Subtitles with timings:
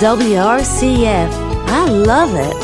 [0.00, 1.28] WRCF.
[1.66, 2.54] I love it.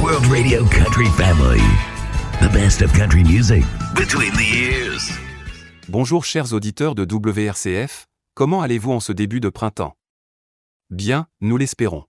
[0.00, 1.58] World Radio Country Family.
[2.40, 3.64] The best of country music
[3.96, 5.10] between the years.
[5.88, 9.96] Bonjour chers auditeurs de WRCF, comment allez-vous en ce début de printemps?
[10.88, 12.04] Bien, nous l'espérons.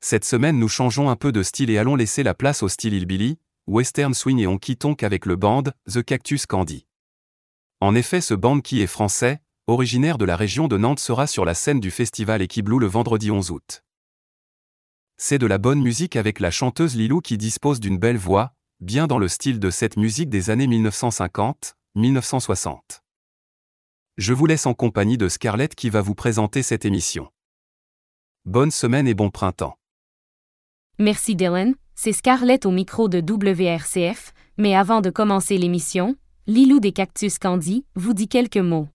[0.00, 2.94] Cette semaine nous changeons un peu de style et allons laisser la place au style
[2.94, 6.86] hillbilly, western swing et honky tonk avec le band The Cactus Candy.
[7.80, 11.44] En effet ce band qui est français, originaire de la région de Nantes sera sur
[11.44, 13.82] la scène du festival Equiblou le vendredi 11 août.
[15.16, 19.06] C'est de la bonne musique avec la chanteuse Lilou qui dispose d'une belle voix, bien
[19.06, 23.00] dans le style de cette musique des années 1950-1960.
[24.16, 27.30] Je vous laisse en compagnie de Scarlett qui va vous présenter cette émission.
[28.44, 29.76] Bonne semaine et bon printemps.
[30.98, 36.92] Merci Dylan, c'est Scarlett au micro de WRCF, mais avant de commencer l'émission, Lilou des
[36.92, 38.88] Cactus Candy vous dit quelques mots.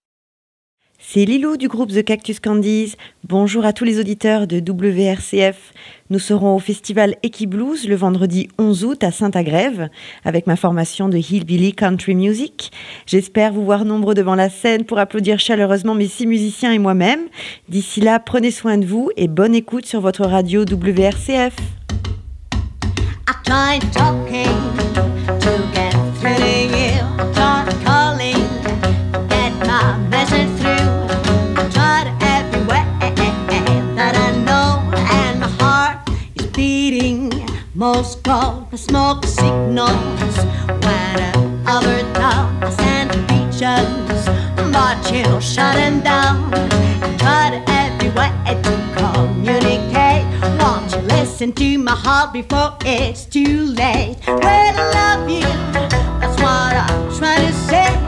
[1.08, 2.96] C'est Lilou du groupe The Cactus Candies.
[3.24, 5.72] Bonjour à tous les auditeurs de WRCF.
[6.10, 9.90] Nous serons au festival Equiblues le vendredi 11 août à Saint-Agrève
[10.26, 12.72] avec ma formation de Hillbilly Country Music.
[13.06, 17.28] J'espère vous voir nombreux devant la scène pour applaudir chaleureusement mes six musiciens et moi-même.
[17.70, 21.56] D'ici là, prenez soin de vous et bonne écoute sur votre radio WRCF.
[37.78, 39.92] Most call for smoke signals
[40.86, 41.20] when
[41.68, 42.64] overtime.
[42.64, 44.26] I send pictures,
[44.72, 46.54] but you shut them down.
[46.54, 48.32] I tried every way
[48.64, 50.24] to communicate.
[50.58, 54.20] Won't you listen to my heart before it's too late?
[54.26, 55.42] Well, I love you.
[56.22, 58.05] That's what I'm trying to say.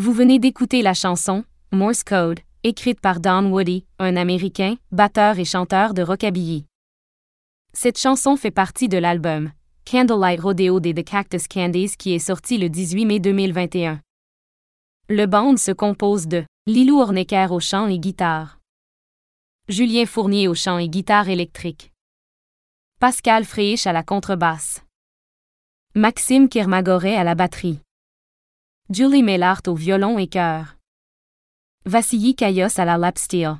[0.00, 5.44] Vous venez d'écouter la chanson Morse Code, écrite par Don Woody, un Américain, batteur et
[5.44, 6.64] chanteur de rockabilly.
[7.74, 9.52] Cette chanson fait partie de l'album
[9.84, 14.00] Candlelight Rodeo des The Cactus Candies qui est sorti le 18 mai 2021.
[15.10, 18.58] Le band se compose de Lilou Hornecker au chant et guitare,
[19.68, 21.92] Julien Fournier au chant et guitare électrique,
[23.00, 24.82] Pascal Fréich à la contrebasse,
[25.94, 27.80] Maxime Kermagoret à la batterie,
[28.92, 30.76] Julie Mellart au violon et chœur,
[31.86, 33.58] Vassili Kayos à la lap steel.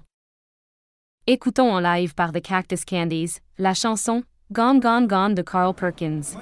[1.29, 6.37] Écoutons en live par The Cactus Candies la chanson Gone Gone Gone de Carl Perkins.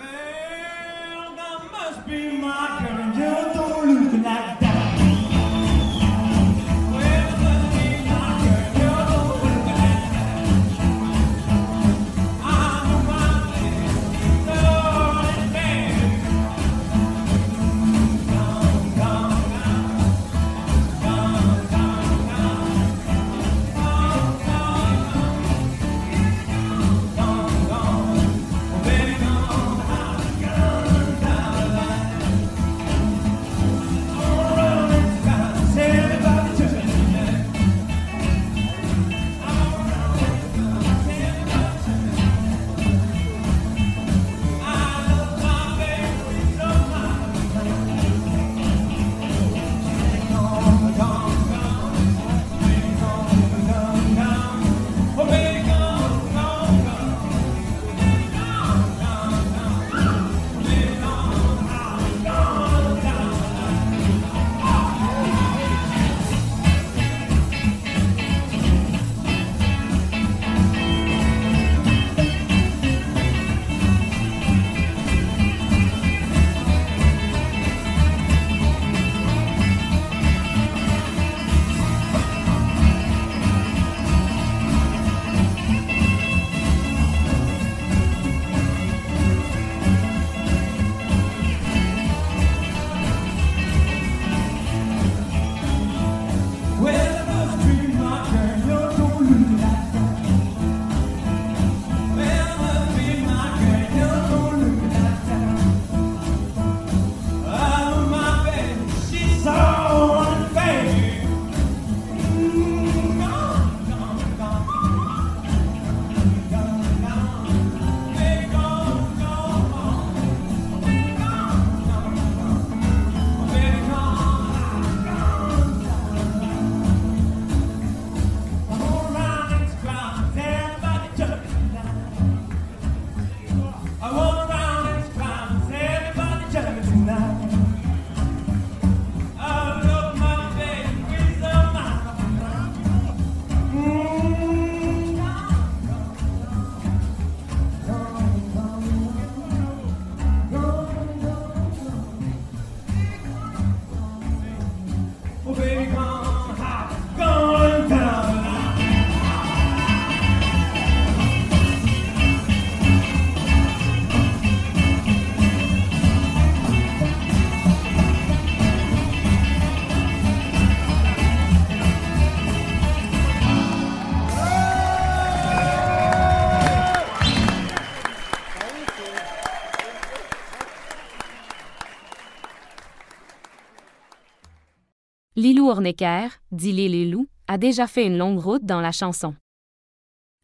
[185.69, 189.35] Lilou Hornecker, dit Lilou, a déjà fait une longue route dans la chanson.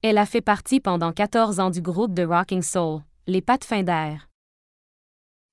[0.02, 4.18] Elle a fait partie pendant 14 ans du groupe de Rocking Soul, les Pathfinder.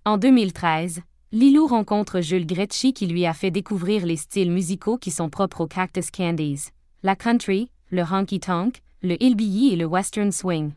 [0.03, 5.09] En 2013, Lilou rencontre Jules Gretschy qui lui a fait découvrir les styles musicaux qui
[5.09, 6.71] sont propres aux Cactus Candies,
[7.01, 10.73] la country, le honky tonk, le hillbilly et le western swing.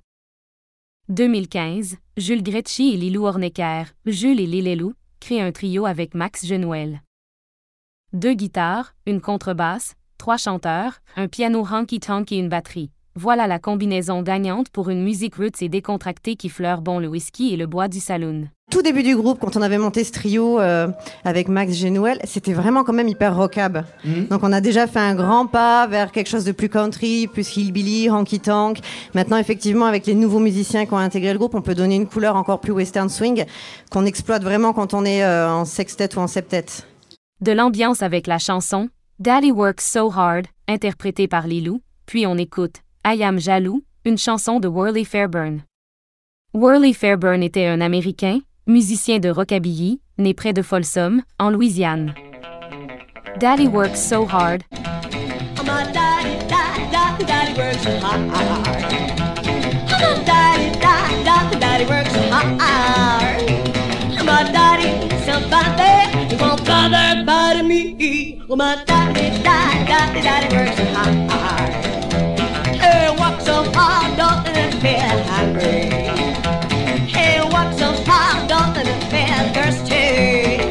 [1.09, 7.01] 2015, Jules Gretschy et Lilou Hornecker, Jules et Lilelou, créent un trio avec Max Genuel.
[8.15, 12.93] Deux guitares, une contrebasse, trois chanteurs, un piano honky tonk et une batterie.
[13.17, 17.53] Voilà la combinaison gagnante pour une musique roots et décontractée qui fleure bon le whisky
[17.53, 18.47] et le bois du saloon.
[18.71, 20.87] Tout début du groupe, quand on avait monté ce trio euh,
[21.25, 23.85] avec Max Genuel, c'était vraiment quand même hyper rockab.
[24.31, 27.57] Donc on a déjà fait un grand pas vers quelque chose de plus country, plus
[27.57, 28.79] hillbilly, honky tonk.
[29.15, 32.07] Maintenant, effectivement, avec les nouveaux musiciens qui ont intégré le groupe, on peut donner une
[32.07, 33.45] couleur encore plus western swing
[33.91, 36.67] qu'on exploite vraiment quand on est euh, en sextet ou en septet.
[37.41, 38.89] De l'ambiance avec la chanson
[39.19, 44.61] Daddy Works So Hard, interprétée par Lilou, puis on écoute I Am Jaloux, une chanson
[44.61, 45.63] de Worley Fairburn.
[46.55, 52.15] Worley Fairburn était un Américain, musicien de rockabilly, né près de Folsom, en Louisiane.
[53.41, 54.63] Daddy Works So Hard.
[68.55, 71.75] Oh, my daddy, daddy, daddy, daddy works hard.
[72.71, 75.91] He walks so don't let him feel hungry.
[77.05, 80.63] He walks so hard, don't let him feel thirsty.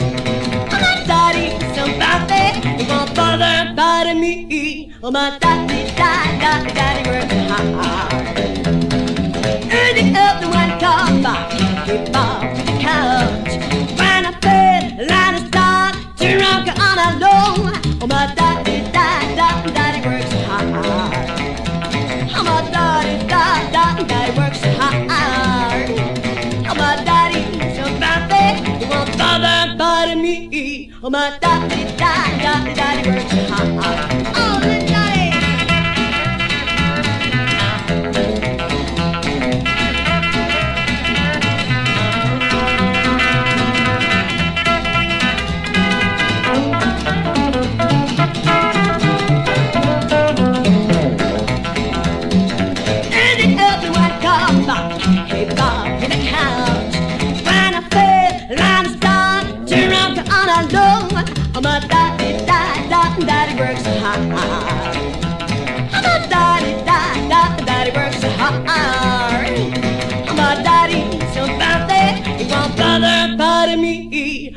[0.72, 2.44] Oh my daddy, somebody,
[2.78, 4.94] he won't bother about me.
[5.04, 8.43] Oh, my daddy, daddy, daddy, daddy works hard.
[31.10, 31.20] Me.
[31.44, 31.63] Oh,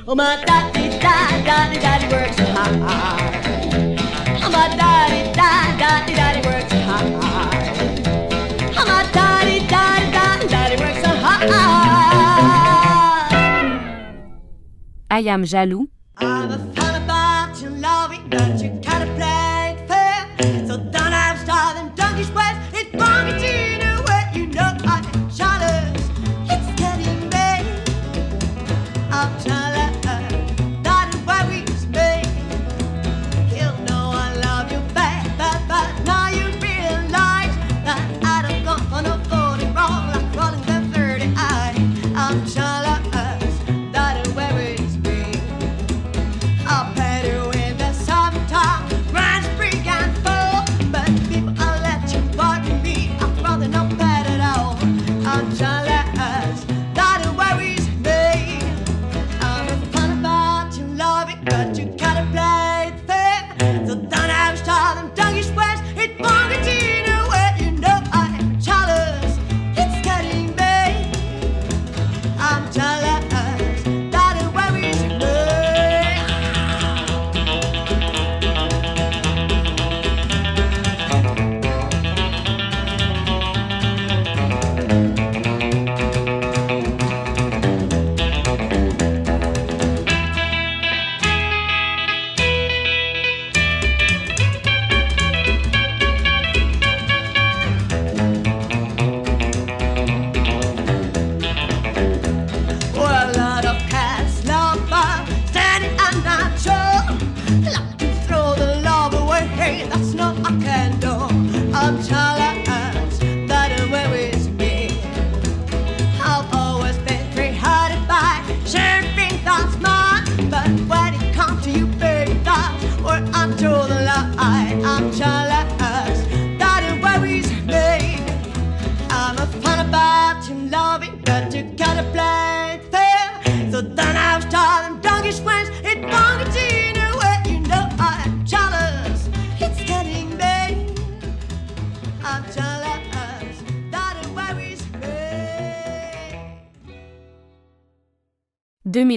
[0.09, 2.77] Oh my daddy, daddy, daddy, daddy works hard.
[4.41, 7.07] Oh my daddy, daddy, daddy, daddy works hard.
[8.79, 11.51] Oh, my daddy, daddy, daddy, daddy works so hard.
[15.11, 15.89] I Am Jaloux,
[16.21, 16.59] ah, I'm a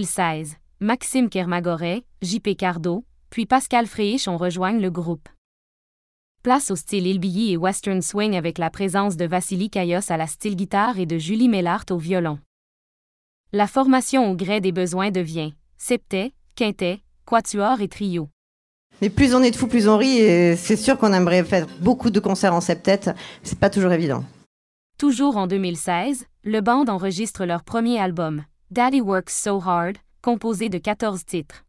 [0.09, 0.55] 2016.
[0.79, 5.29] Maxime Kermagoret, JP Cardo, puis Pascal Fréich ont rejoint le groupe.
[6.41, 10.25] Place au style hillbilly et western swing avec la présence de Vassili Kayos à la
[10.25, 12.39] style guitare et de Julie Mellart au violon.
[13.51, 18.29] La formation au gré des besoins devient septet, quintet, quatuor et trio.
[19.01, 21.67] Mais plus on est de fous, plus on rit, et c'est sûr qu'on aimerait faire
[21.81, 23.13] beaucoup de concerts en septet.
[23.43, 24.23] C'est pas toujours évident.
[24.97, 30.77] Toujours en 2016, le band enregistre leur premier album, Daddy Works So Hard, composé de
[30.77, 31.65] 14 titres.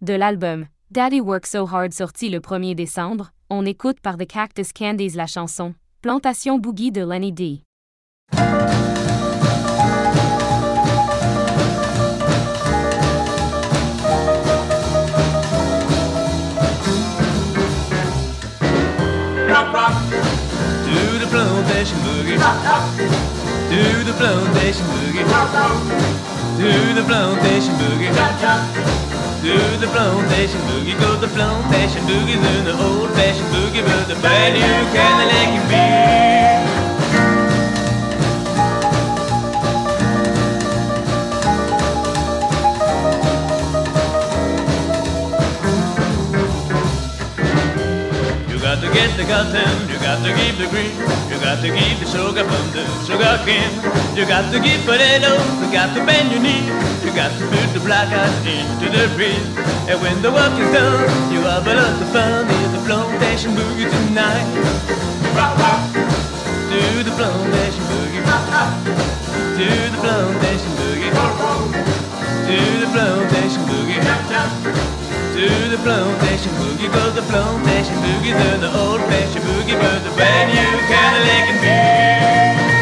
[0.00, 4.72] De l'album Daddy Works So Hard sorti le 1er décembre, on écoute par The Cactus
[4.72, 7.62] Candies la chanson Plantation Boogie de Lenny D.
[26.56, 28.10] Do the plantation boogie.
[29.42, 30.98] Do the plantation boogie.
[31.00, 32.40] Go the plantation boogie.
[32.40, 33.84] Do the old fashioned boogie.
[33.84, 36.45] But the brand new Cadillac and beer.
[49.26, 50.94] Got to get the cotton, you got to keep the green,
[51.26, 53.74] you got to keep the sugar from the sugar cane.
[54.14, 56.66] You got to keep potatoes, you got to bend your knee,
[57.02, 59.42] you got to put the black eyes into the breeze.
[59.90, 63.52] And when the work is done, you have a lot of fun in the plantation
[63.52, 64.46] boogie tonight.
[66.70, 68.22] Do the plantation boogie.
[69.58, 71.10] Do the plantation boogie.
[72.46, 74.95] Do the plantation boogie.
[75.36, 80.10] Do the plantation boogie, go the plantation boogie, then the old fashioned boogie, but the
[80.16, 82.75] brand new Cadillac and beer.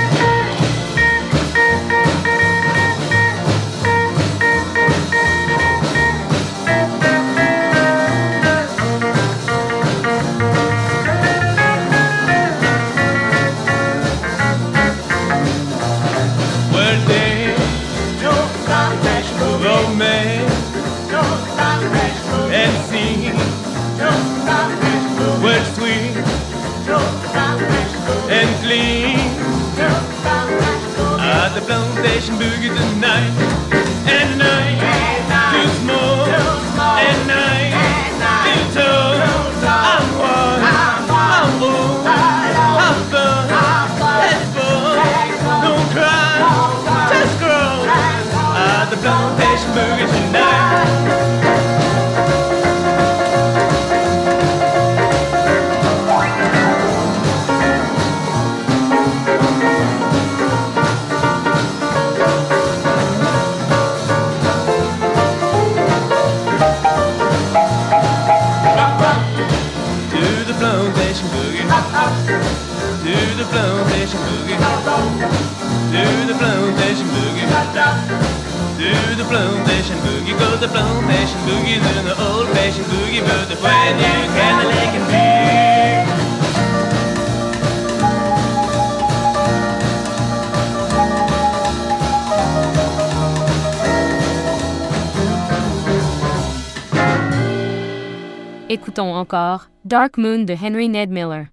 [31.66, 33.63] Plantation boogie tonight
[99.34, 101.46] encore Dark Moon de Henry Ned Miller.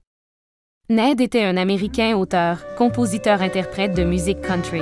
[0.90, 4.82] Ned était un Américain auteur, compositeur-interprète de musique country.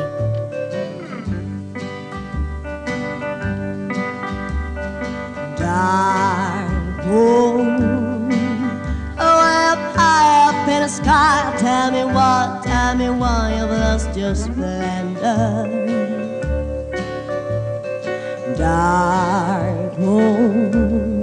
[5.58, 8.30] dark moon.
[9.18, 11.56] Oh, up high up in the sky.
[11.58, 15.68] Tell me what, tell me why you've lost your splendor.
[18.58, 21.19] Dark moon.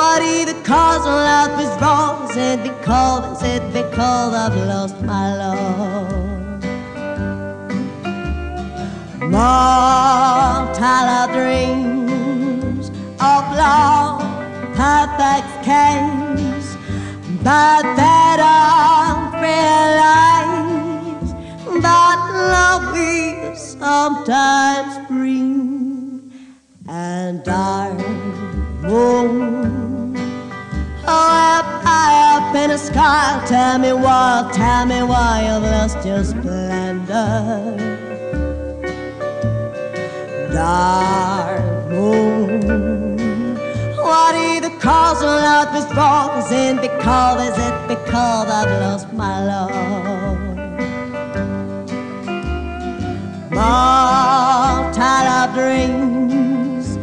[0.00, 2.30] What either cause of love is wrong?
[2.30, 6.64] Is it because, is it because I've lost my love?
[9.20, 12.88] Mortal of dreams
[13.20, 14.22] of love,
[14.74, 16.78] perfect case,
[17.44, 17.99] but
[33.60, 37.76] Tell me why, tell me why you've lost your splendor.
[40.50, 43.56] Dark moon,
[43.96, 46.30] what is the cause of love is wrong?
[46.80, 50.40] Because, is it because I've lost my love?
[53.58, 56.96] Mortal of dreams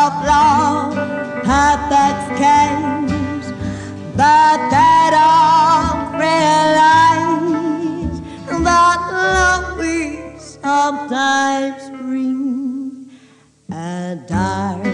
[0.00, 0.94] of love,
[1.44, 3.44] perfect games,
[4.16, 5.77] but they don't
[6.28, 13.10] realize that love we sometimes bring
[13.70, 14.84] a dark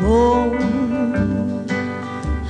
[0.00, 1.66] moon.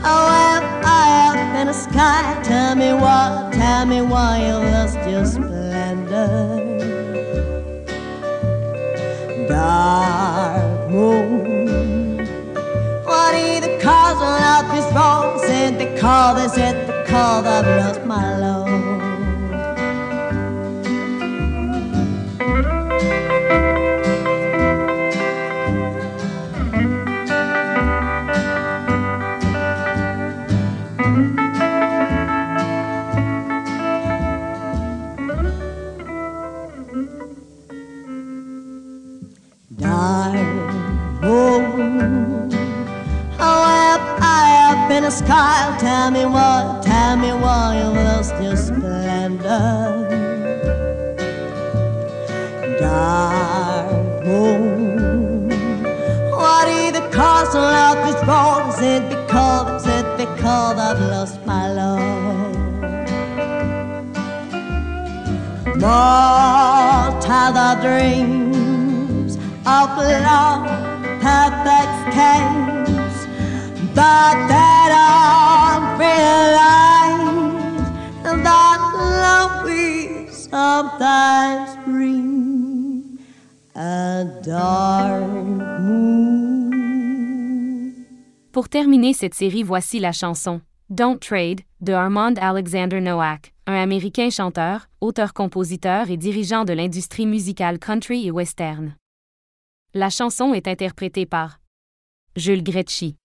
[0.05, 0.97] Oh, am I
[1.29, 2.41] up in the sky?
[2.43, 6.69] Tell me what, tell me why you lost your splendor
[9.49, 12.19] dark moon.
[13.05, 15.39] What is the cause of love is wrong?
[15.47, 18.68] Said the cause, they said the cause I've lost my love.
[65.89, 70.69] Mortal of dreams of love,
[71.23, 73.17] perfect games,
[73.95, 77.89] but they don't realize
[78.23, 78.81] that
[79.25, 83.19] love we sometimes bring
[83.75, 85.23] a dark
[85.81, 86.75] moon.
[88.53, 94.31] Pour terminer cette série, voici la chanson Don't Trade de Armand Alexander Nowak, un Américain
[94.31, 98.95] chanteur, auteur-compositeur et dirigeant de l'industrie musicale country et western.
[99.93, 101.61] La chanson est interprétée par
[102.35, 103.17] Jules Gretschy.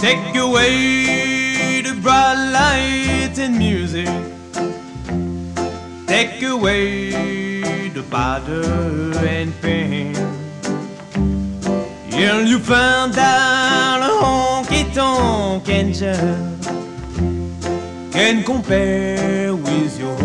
[0.00, 4.08] Take away the bright lights and music.
[6.06, 7.13] Take away
[7.94, 8.64] the bother
[9.24, 10.16] and pain.
[12.12, 16.58] And you found out a honky tonk engine
[18.10, 20.16] can compare with your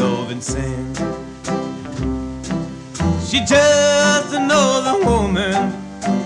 [0.00, 0.94] love and sin.
[3.28, 5.74] She just another woman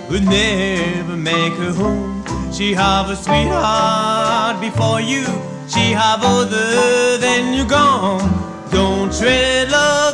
[0.08, 2.24] would never make her home.
[2.52, 5.24] She have a sweetheart before you.
[5.66, 8.46] She have other than you gone.
[8.70, 10.05] Don't trade love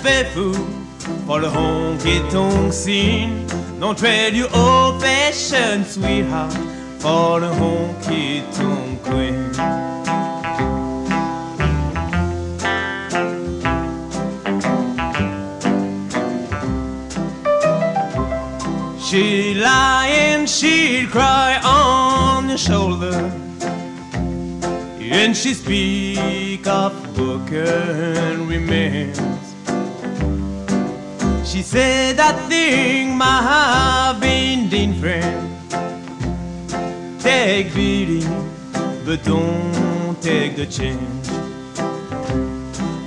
[0.00, 0.54] faithful
[1.26, 3.46] for the honky tonk scene.
[3.80, 6.52] Don't trade your old fashioned sweetheart
[6.98, 9.52] for the honky tonk queen.
[19.08, 23.32] She'd lie and she'd cry on your shoulder.
[25.00, 29.37] And she'd speak of broken remains.
[31.58, 35.50] She said that thing have been different.
[37.20, 38.30] Take beating,
[39.04, 41.26] but don't take the change.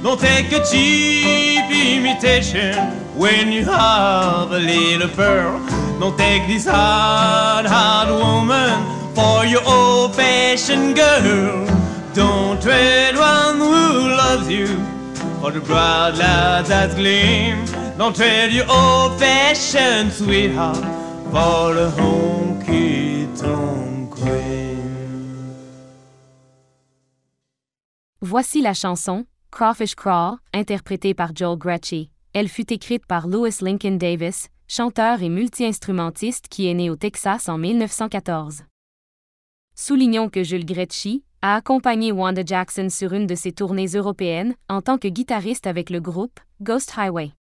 [0.04, 2.76] Don't take a cheap imitation
[3.18, 5.58] when you have a little pearl.
[6.02, 11.66] Don't take this hard, hard woman for your old fashioned girl.
[12.14, 14.68] Don't trade one who loves you
[15.40, 17.81] for the bright light that gleam.
[28.22, 32.10] Voici la chanson Crawfish Crawl, interprétée par Joel Gretschy.
[32.34, 37.50] Elle fut écrite par Louis Lincoln Davis, chanteur et multi-instrumentiste qui est né au Texas
[37.50, 38.64] en 1914.
[39.76, 44.82] Soulignons que Jules Gretschy a accompagné Wanda Jackson sur une de ses tournées européennes en
[44.82, 47.34] tant que guitariste avec le groupe Ghost Highway.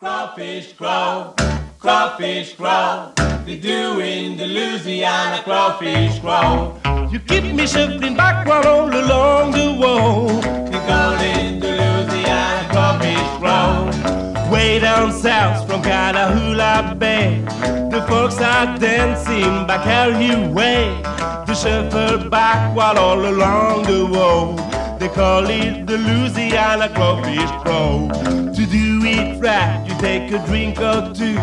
[0.00, 1.34] Crawfish crawl,
[1.78, 3.12] crawfish crawl.
[3.44, 6.80] They do in the Louisiana crawfish crawl.
[7.12, 10.36] You keep me shifting backward all along the wall.
[10.72, 14.50] You call it the Louisiana crawfish roll.
[14.50, 17.42] Way down south from Catahoula Bay,
[17.90, 21.02] the folks are dancing back Carrie Way.
[21.46, 24.79] The shuffle back while all along the road.
[25.00, 28.10] They call it the Louisiana crawfish roll.
[28.52, 31.40] To do it right, you take a drink or two.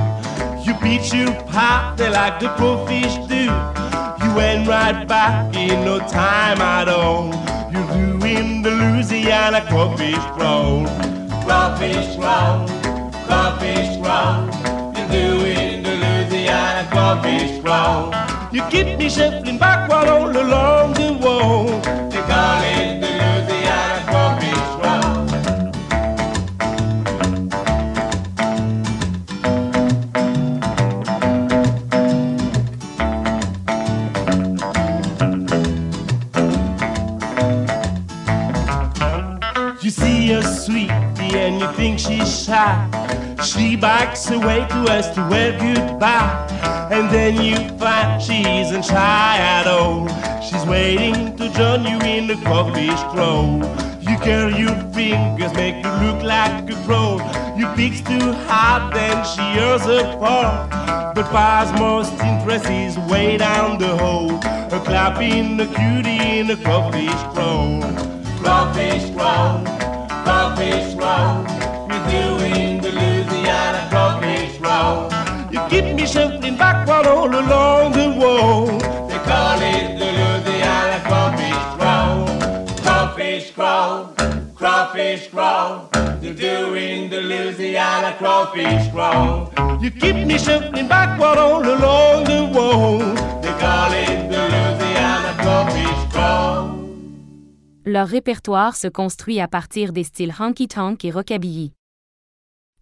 [0.63, 3.45] You beat your pop, they like the crawfish do.
[4.23, 7.33] You went right back in no time at all.
[7.71, 10.85] You're doing the Louisiana crawfish roll.
[11.43, 12.67] Crawfish roll,
[13.25, 13.97] crawfish.
[13.97, 17.57] You're doing the Louisiana crawfish.
[18.53, 21.65] You keep me shuffling back while all along the wall.
[22.09, 22.96] They call it
[42.07, 43.35] she's shy.
[43.43, 46.47] She backs away to us to wave goodbye.
[46.91, 50.07] And then you find she isn't shy at all.
[50.41, 53.61] She's waiting to join you in the crawfish grove.
[54.01, 57.19] You curl your fingers, make you look like a crow.
[57.57, 60.67] You picks too hard, then she hears a fall.
[61.13, 64.37] But Pa's most interest is way down the hole.
[64.37, 67.83] A clapping the cutie in the crawfish grove.
[68.41, 69.63] Crawfish roll,
[70.23, 71.76] crawfish roll.
[97.85, 101.76] Leur répertoire se construit à partir des styles honky-tonk et rockabilly.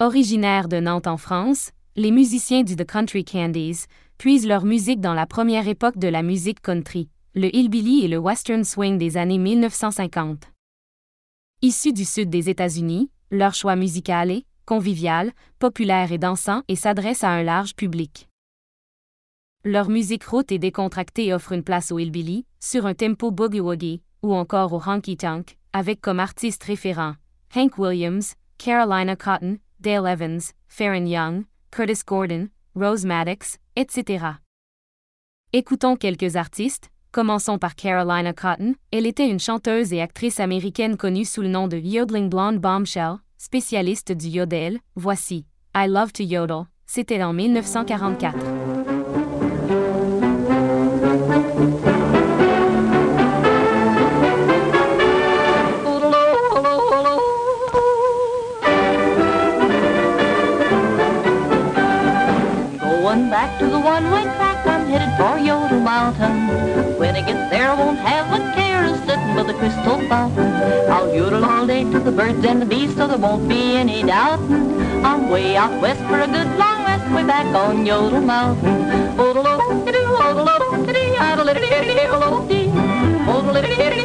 [0.02, 3.86] Originaires de Nantes en France, les musiciens du The Country Candies
[4.18, 8.18] puisent leur musique dans la première époque de la musique country, le hillbilly et le
[8.18, 10.52] western swing des années 1950.
[11.62, 17.24] Issus du sud des États-Unis, leur choix musical est convivial, populaire et dansant et s'adresse
[17.24, 18.28] à un large public.
[19.64, 24.34] Leur musique route et décontractée offre une place au hillbilly, sur un tempo boogie-woogie, ou
[24.34, 27.16] encore au honky-tonk, avec comme artistes référents
[27.56, 34.26] Hank Williams, Carolina Cotton, Dale Evans, Farron Young, Curtis Gordon, Rose Maddox, etc.
[35.54, 36.90] Écoutons quelques artistes.
[37.12, 38.74] Commençons par Carolina Cotton.
[38.92, 43.18] Elle était une chanteuse et actrice américaine connue sous le nom de Yodeling Blonde Bombshell,
[43.38, 44.80] spécialiste du yodel.
[44.96, 45.46] Voici
[45.76, 46.66] I Love to Yodel.
[46.88, 48.75] C'était en 1944.
[69.66, 70.52] Crystal fountain.
[70.92, 74.04] I'll yodel all day to the birds and the bees, so there won't be any
[74.04, 74.80] doubting.
[75.04, 78.78] I'm way out west for a good long rest, way back on Yodel Mountain.
[79.18, 82.70] Odel-o-dee-doo, odel-o-dee-dee, idle-dee-dee-dee, odel-o-dee.
[83.34, 83.96] Odel-dee-dee-dee,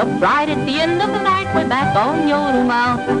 [0.00, 3.20] up right at the end of the night, we're back on Yodel Mountain.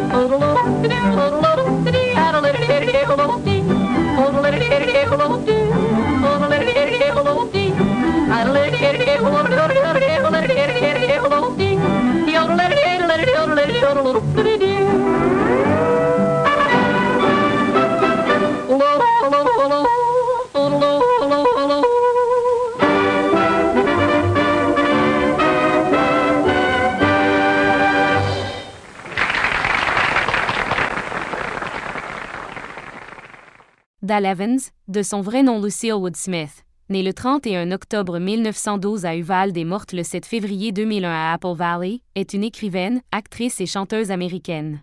[34.20, 39.16] Dal Evans, de son vrai nom Lucille Wood Smith, née le 31 octobre 1912 à
[39.16, 43.66] Uvalde et morte le 7 février 2001 à Apple Valley, est une écrivaine, actrice et
[43.66, 44.82] chanteuse américaine.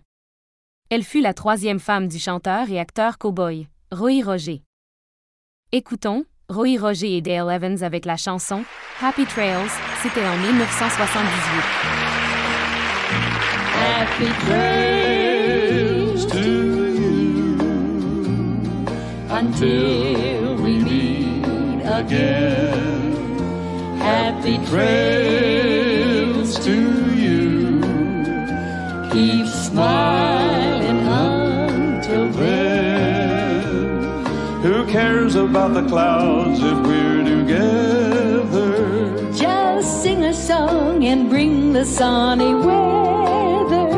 [0.90, 4.64] Elle fut la troisième femme du chanteur et acteur cowboy, Roy Roger.
[5.70, 8.64] Écoutons Roy Roger et Dale Evans avec la chanson
[9.00, 9.70] Happy Trails,
[10.02, 11.28] c'était en 1978.
[13.86, 14.98] Happy trails
[19.38, 23.14] until we meet again.
[23.98, 26.78] Happy trails to
[27.14, 27.80] you.
[29.12, 33.76] Keep smiling until then.
[34.62, 38.72] Who cares about the clouds if we're together?
[39.34, 43.88] Just sing a song and bring the sunny weather.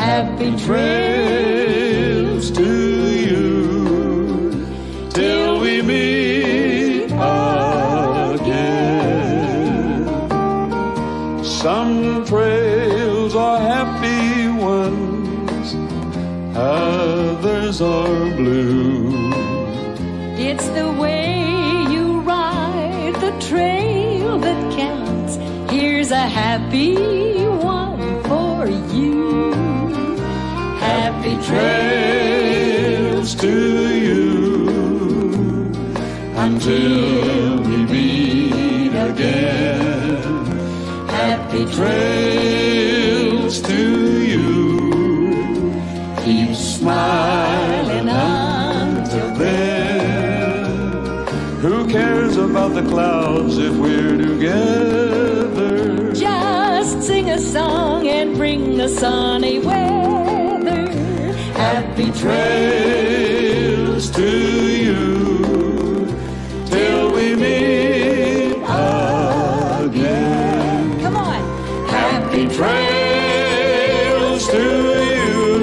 [0.00, 2.89] Happy Trails to
[17.80, 19.30] are blue.
[20.36, 25.36] It's the way you ride the trail that counts.
[25.72, 26.96] Here's a happy
[27.46, 29.52] one for you.
[30.78, 35.72] Happy trails to you
[36.36, 40.46] until we meet again.
[41.08, 42.59] Happy trails
[52.74, 56.12] the clouds if we're together?
[56.12, 60.92] Just sing a song and bring the sunny weather.
[61.54, 64.28] Happy trails to
[64.86, 66.06] you
[66.66, 68.56] till we meet
[69.84, 71.00] again.
[71.00, 71.42] Come on.
[71.88, 74.62] Happy trails to
[75.16, 75.56] you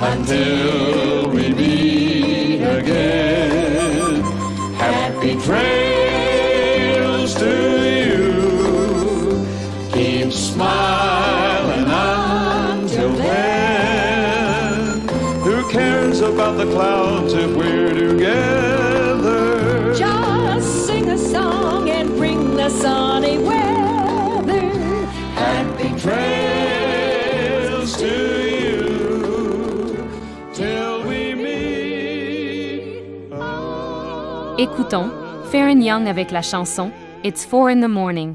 [0.00, 0.73] until
[34.74, 35.08] Écoutons
[35.52, 36.90] Farron Young avec la chanson
[37.22, 38.34] It's Four in the Morning.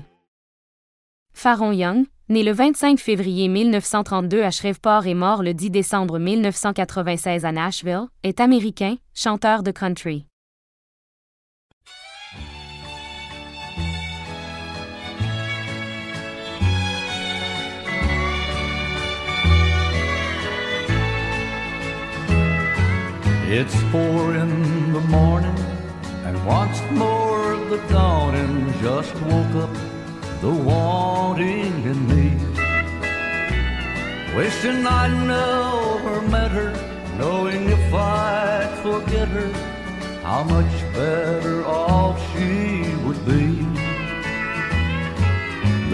[1.34, 7.43] Farron Young, né le 25 février 1932 à Shreveport et mort le 10 décembre 1996
[7.43, 10.28] à Nashville, est américain, chanteur de country.
[23.52, 25.58] It's four in the morning,
[26.49, 29.73] once more the dawning just woke up
[30.41, 32.25] the wanting in me.
[34.35, 36.71] Wishing I'd never met her,
[37.19, 39.49] knowing if I'd forget her,
[40.23, 43.45] how much better off she would be.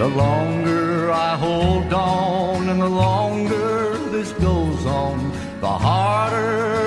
[0.00, 5.16] The longer I hold on and the longer this goes on,
[5.60, 6.85] the harder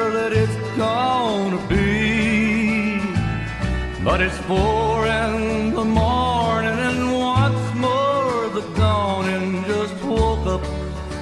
[4.09, 10.63] But it's four in the morning and once more the dawning just woke up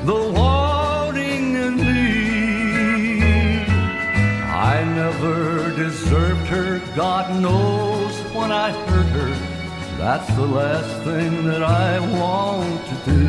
[0.06, 3.60] the wanting in me.
[4.72, 9.34] I never deserved her, God knows when I hurt her.
[9.98, 13.22] That's the last thing that I want to do.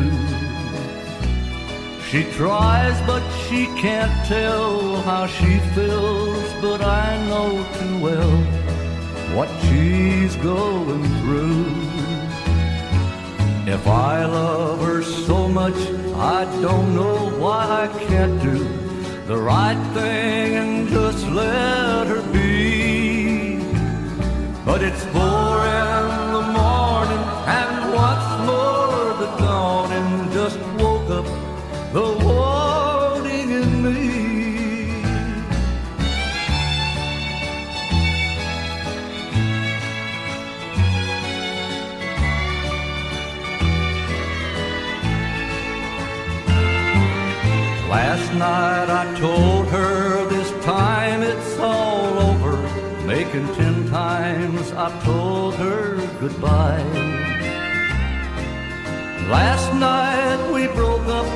[2.07, 8.58] She tries, but she can't tell how she feels, but I know too well
[9.39, 11.65] what she's going through.
[13.73, 15.79] If I love her so much,
[16.35, 18.57] I don't know why I can't do
[19.27, 23.59] the right thing and just let her be.
[24.65, 26.05] But it's four in
[26.37, 27.23] the morning,
[27.59, 27.75] and
[28.05, 31.27] once more the dawning just woke up
[31.93, 32.48] the wanting
[48.39, 52.55] night I told her this time it's all over.
[53.05, 56.83] Making ten times I told her goodbye.
[59.37, 61.29] Last night we broke up.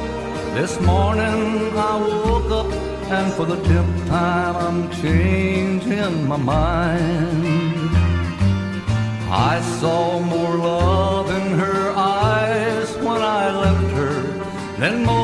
[0.54, 2.72] This morning I woke up,
[3.18, 7.90] and for the tenth time I'm changing my mind.
[9.52, 14.22] I saw more love in her eyes when I left her
[14.80, 15.23] than most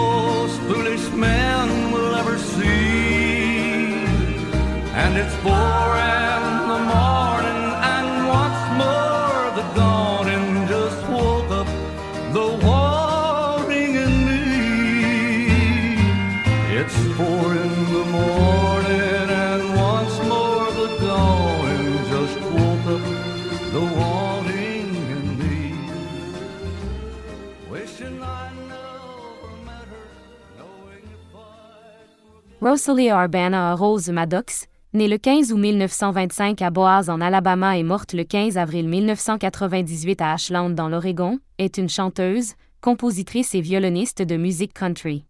[32.80, 38.13] Rosalie Arbana Rose Maddox, née le 15 août 1925 à Boaz en Alabama et morte
[38.13, 44.38] le 15 avril 1998 à Ashland dans l'Oregon, est une chanteuse, compositrice et violoniste de
[44.38, 45.26] musique country.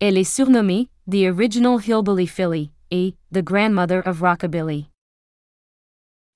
[0.00, 4.88] Elle est surnommée The Original Hillbilly Philly et The Grandmother of Rockabilly.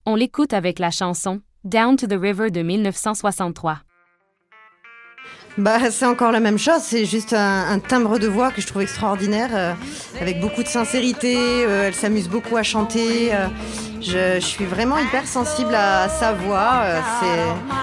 [0.04, 3.78] On l'écoute avec la chanson Down to the River de 1963.
[5.58, 8.82] Bah, c'est encore la même chose, c'est juste un, timbre de voix que je trouve
[8.82, 9.72] extraordinaire, euh,
[10.20, 13.34] avec beaucoup de sincérité, euh, elle s'amuse beaucoup à chanter.
[13.34, 13.48] euh,
[14.00, 16.82] je, suis vraiment hyper sensible à sa voix.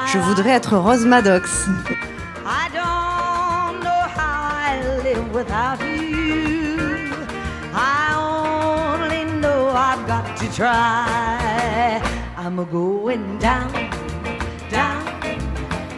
[0.07, 1.67] je voudrais être Rose Maddox.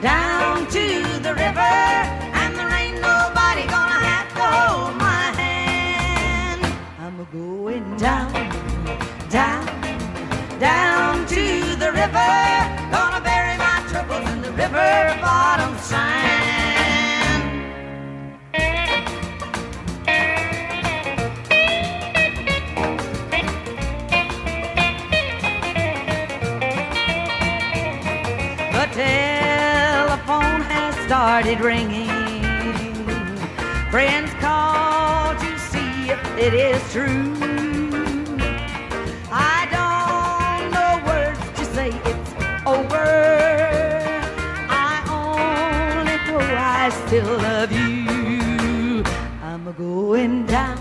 [0.08, 0.88] Down to
[1.26, 1.74] the river,
[2.40, 6.62] and there ain't nobody gonna have to hold my hand.
[7.04, 8.32] I'm a going down,
[9.30, 9.66] down,
[10.60, 11.44] down to
[11.84, 12.32] the river,
[31.40, 32.10] started ringing.
[33.92, 37.36] Friends call to see if it is true.
[39.32, 42.32] I don't know words to say it's
[42.66, 43.06] over.
[44.68, 49.04] I only know I still love you.
[49.44, 50.77] I'm going down,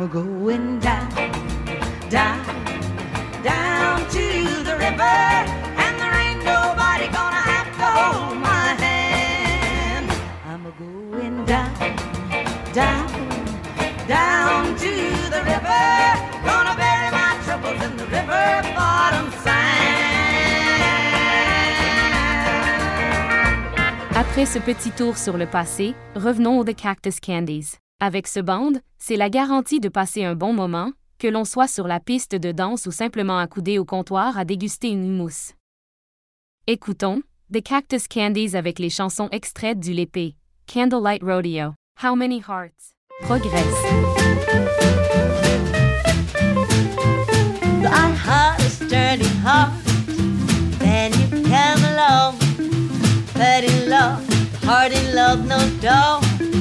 [0.00, 1.10] I'm going down,
[2.08, 2.42] down,
[3.42, 10.10] down to the river, and there ain't nobody gonna have to hold my hand.
[10.48, 11.74] I'm going down,
[12.72, 13.08] down,
[14.08, 14.90] down to
[15.34, 15.84] the river,
[16.46, 19.66] gonna bury my troubles in the river bottom sand.
[24.16, 27.76] Après ce petit tour sur le passé, revenons aux The Cactus Candies.
[28.02, 31.86] Avec ce band, c'est la garantie de passer un bon moment, que l'on soit sur
[31.86, 35.52] la piste de danse ou simplement accoudé au comptoir à déguster une mousse.
[36.66, 37.22] Écoutons
[37.52, 40.34] The Cactus Candies avec les chansons extraites du LP
[40.66, 42.94] Candlelight Rodeo, How Many Hearts,
[55.82, 56.59] doubt.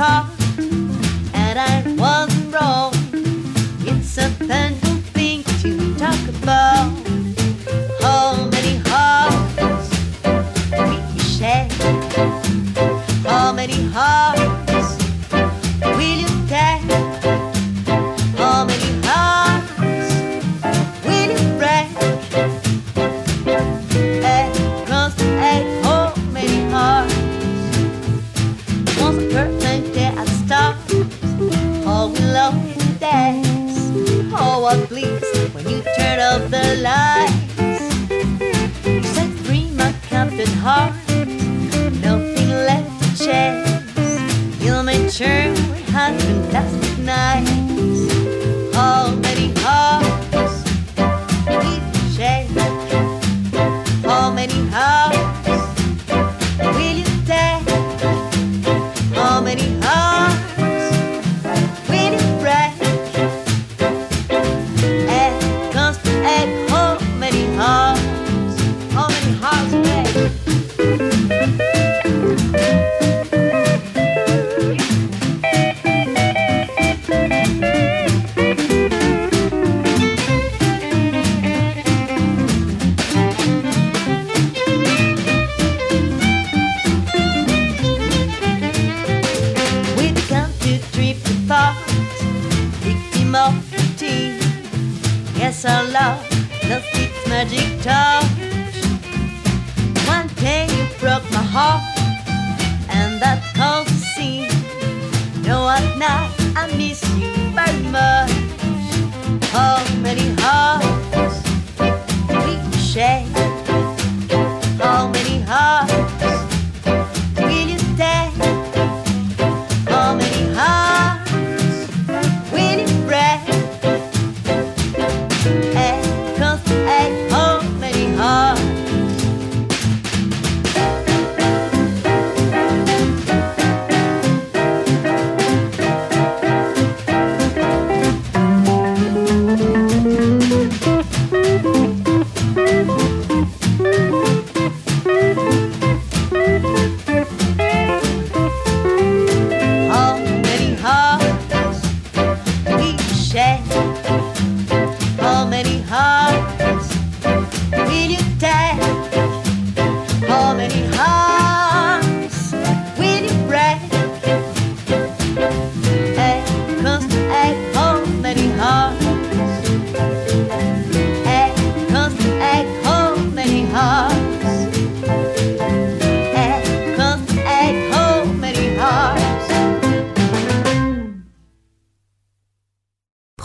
[0.00, 2.92] And I wasn't wrong.
[3.80, 6.92] It's a painful thing to talk about.
[8.00, 9.90] How many hearts
[10.72, 11.68] we share?
[13.24, 14.57] How many hearts
[36.68, 37.58] the lights.
[38.84, 40.92] You set free my captain heart,
[42.02, 44.62] nothing left to chase.
[44.62, 47.67] You'll make sure we had fantastic nights.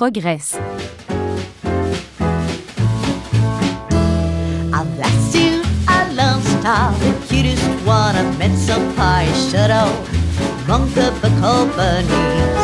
[0.04, 0.60] Progresse.
[5.00, 8.76] Lost you, I love star, the cutest one I've met so
[9.48, 9.88] Shadow,
[10.68, 12.60] monk of a companies.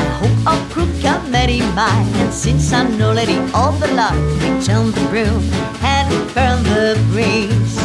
[0.00, 4.12] I hope I'll crook a many mine, and since I'm no lady of the lot,
[4.44, 5.42] return the broom
[5.80, 7.76] and burn the breeze.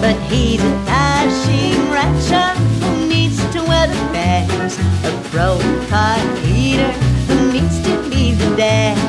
[0.00, 2.54] But he's a dashing rancher
[2.86, 7.19] who needs to wear the bands, a broken eater who needs to
[8.56, 9.00] dance.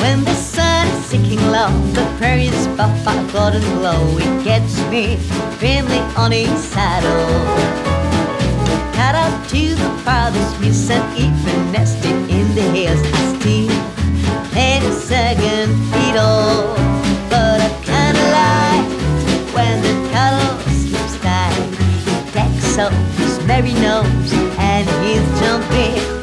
[0.00, 4.18] When the sun is sinking low, the prairie's buff by golden glow.
[4.18, 5.16] It gets me
[5.58, 7.28] firmly on a saddle.
[8.94, 13.00] Cut out to the farthest miss and even nested in the hills.
[13.04, 13.68] I still
[14.50, 16.74] play the second fiddle,
[17.30, 18.88] but I kinda like
[19.54, 21.54] when the cattle slips tight.
[22.04, 26.17] He takes off his merry nose and he's jumping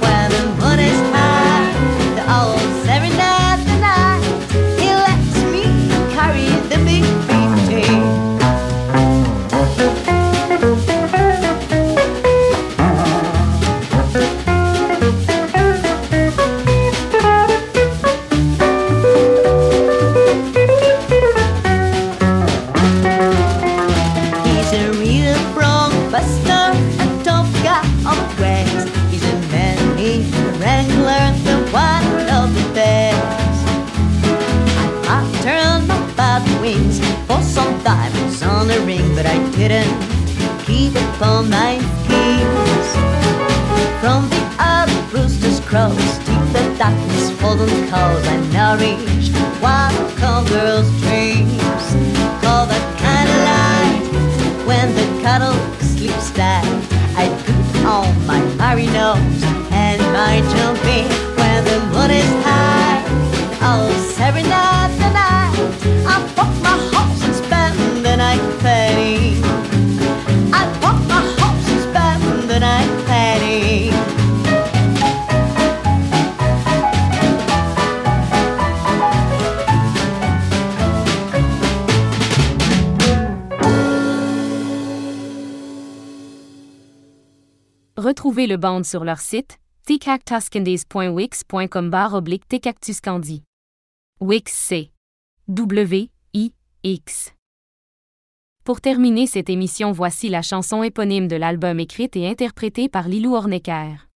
[38.76, 39.94] the ring, but I couldn't
[40.66, 42.90] keep it on my keys.
[44.02, 49.30] From the other rooster's crows, deep the darkness the cold, I nourish
[49.62, 51.86] wild cowgirl's dreams.
[52.44, 54.06] Call that kind of light
[54.68, 56.66] when the cattle sleeps tight.
[57.16, 61.08] I put on my marinos and my jumping
[61.40, 63.04] when the moon is high.
[63.62, 64.44] Oh, every
[88.36, 93.44] Retrouvez le band sur leur site tcactuscandies.wix.com barre oblique tcactuscandy.
[94.20, 94.92] Wix c'est
[95.48, 97.32] W-I-X.
[98.66, 103.36] Pour terminer cette émission, voici la chanson éponyme de l'album écrite et interprétée par Lilou
[103.36, 104.10] Hornecker.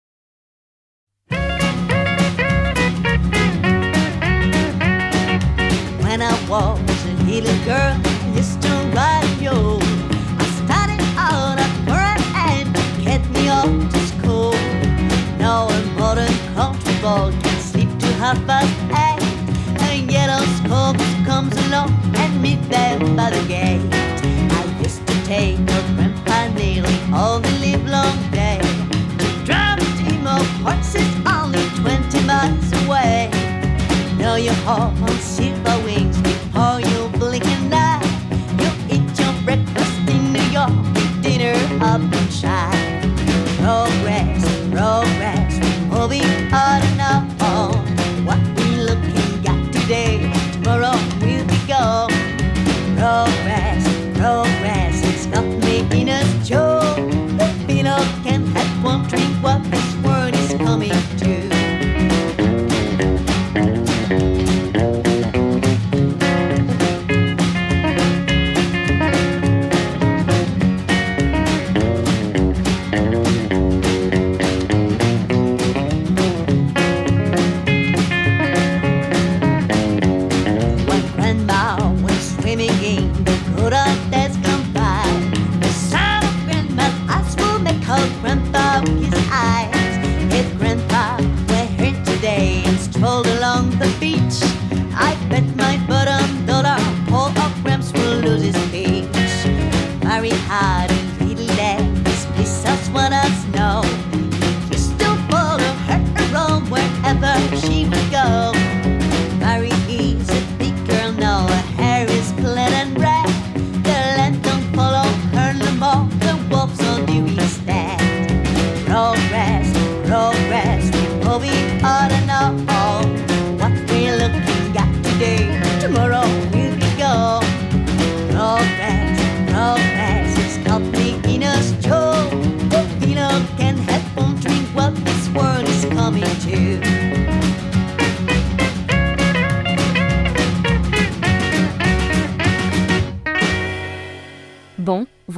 [7.69, 8.16] I
[17.07, 18.75] boy can sleep to half past
[19.07, 19.23] eight.
[19.91, 21.91] A yellow Scopus comes along
[22.23, 23.85] and meet them by the gate.
[24.59, 28.59] I used to take my grandpa nearly all the live long day.
[29.49, 33.31] Drive a team of horses only 20 miles away.
[34.19, 38.03] Know your heart on silver wings before you blink an eye.
[38.61, 40.75] You eat your breakfast in New York,
[41.23, 41.57] dinner
[41.91, 42.76] up in China.
[46.09, 47.26] We're moving on and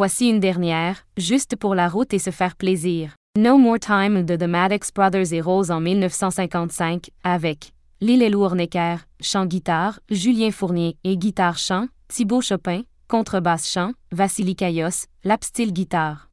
[0.08, 3.14] Voici une dernière, juste pour la route et se faire plaisir.
[3.38, 9.44] No More Time de The Maddox Brothers et Rose en 1955, avec Lille Lournecker, chant
[9.44, 16.30] guitare, Julien Fournier et guitare chant, Thibaut Chopin, contrebasse chant, Vassili Kayos, lapsteel guitare.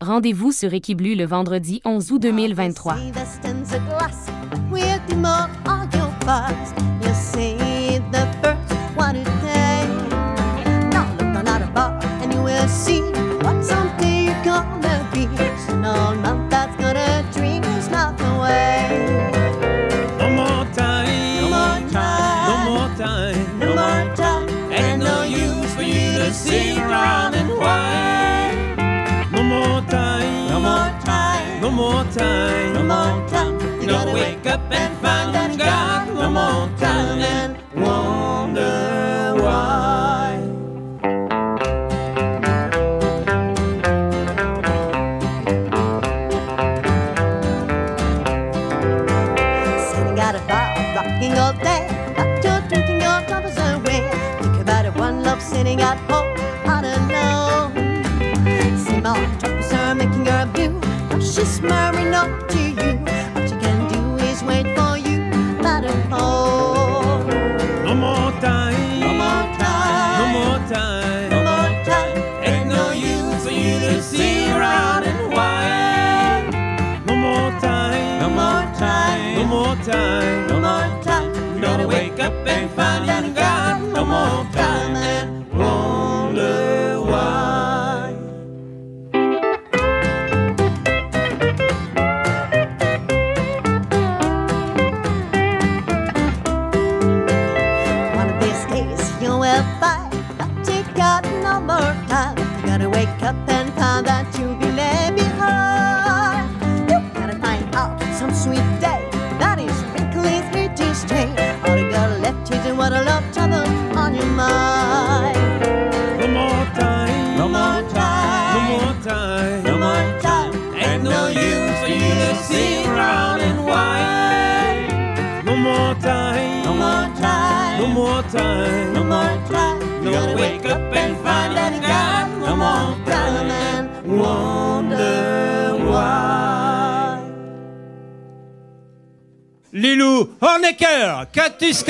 [0.00, 2.98] Rendez-vous sur Équiblu le vendredi 11 août 2023.
[12.60, 15.26] gonna gonna be.
[15.76, 18.88] No, not that's gonna dream is not the way.
[20.18, 24.98] No more time, no more time, no more time, no more time.
[24.98, 27.48] No use for you to sit around and.
[29.32, 33.80] No more time, no more time, no more time, no more time.
[33.80, 39.89] You gotta wake up and find that No more time and wonder why.
[61.62, 62.49] Marino.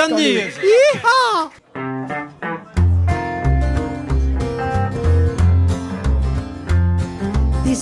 [0.01, 0.09] This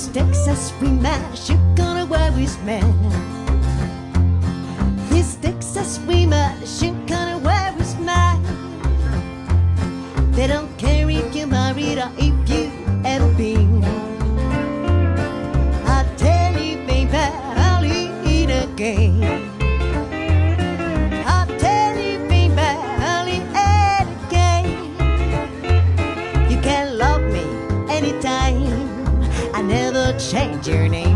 [0.09, 2.93] Texas rematch, you're gonna worry his man.
[5.09, 8.43] This Texas rematch, you're gonna worry his man.
[10.33, 12.38] They don't care if you're married or if
[30.69, 31.08] journey.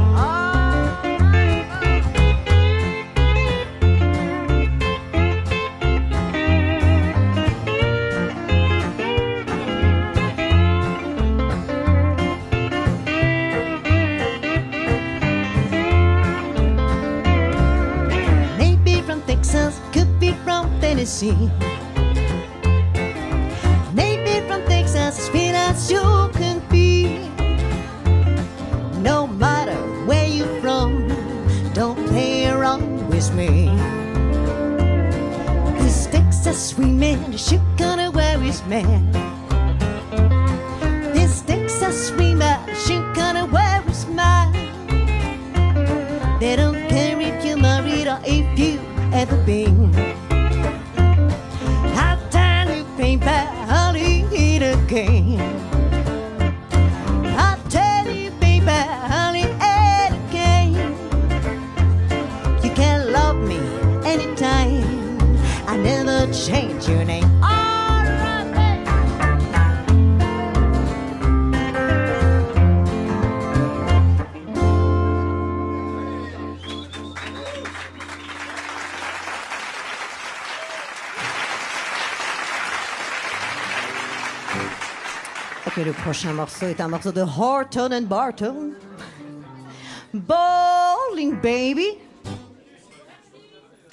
[85.84, 88.72] Le prochain morceau est un morceau de Horton and Barton.
[90.12, 91.98] Bowling Baby.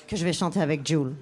[0.08, 1.16] Que je vais chanter avec Jules.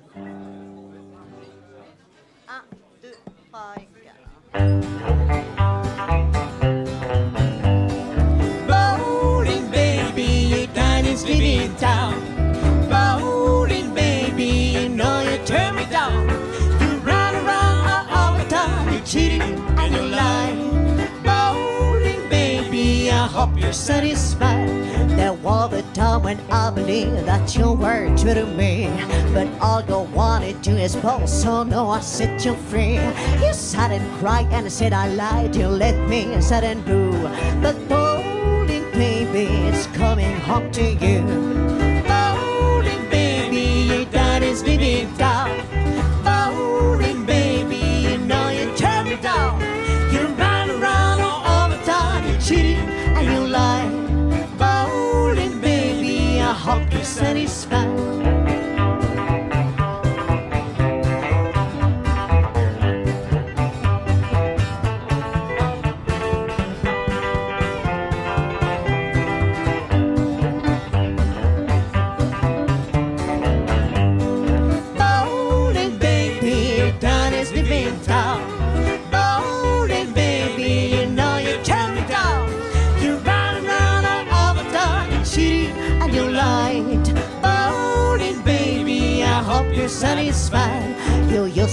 [23.67, 24.69] You're satisfied.
[25.19, 28.87] There was a time when I believed that you were true to me.
[29.33, 32.93] But all you wanted to is both, so no, I set you free.
[33.43, 35.53] You sat and cried and said I lied.
[35.53, 37.11] You let me sad and blue.
[37.61, 41.19] But bowling, baby, it's coming home to you.
[42.07, 45.76] Bowling, baby, your daddy's living down.
[57.07, 58.26] Satisfied.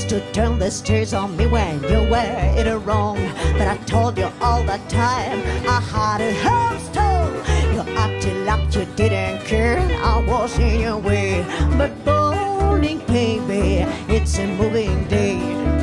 [0.09, 3.17] To turn the stairs on me when you were in the wrong.
[3.59, 7.15] But I told you all the time I had a hamster.
[7.75, 9.79] You acted like you didn't care.
[10.03, 11.45] I was in your way.
[11.79, 15.74] But bowling, baby, it's a moving day.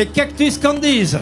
[0.00, 1.18] Les Cactus Candies.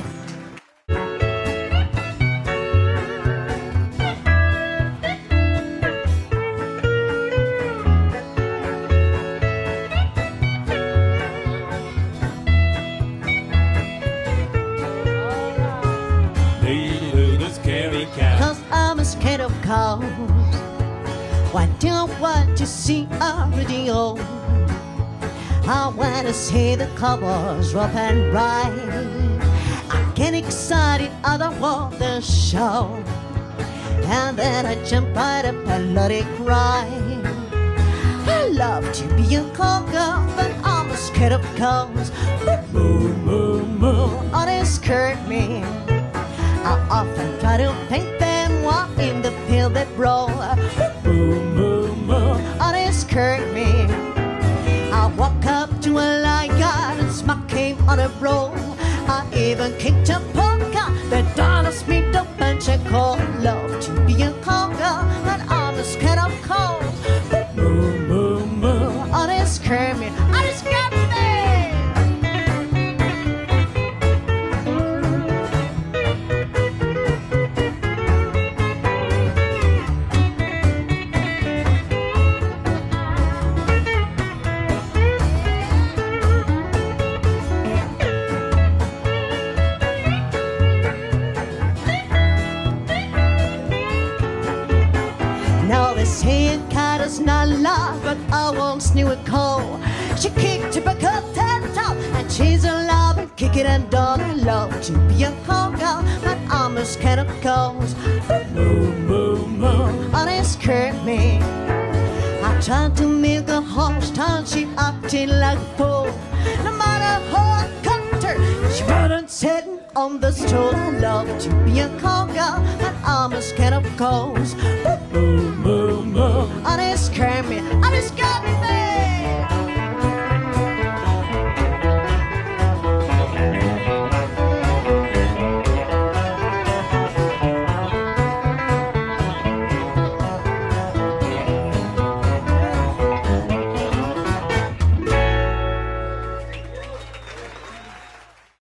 [21.51, 24.38] Why do I want to see a radio?
[25.71, 28.73] I want to see the cowboys rough and ride.
[29.91, 33.05] I get excited, I don't want the show.
[34.07, 36.89] And then I jump right up and let it cry.
[38.27, 42.13] I love to be a cowgirl, but I'm scared of cows.
[42.73, 45.63] Moo, moo, moo, oh, they scared me.
[46.65, 48.18] I often try to paint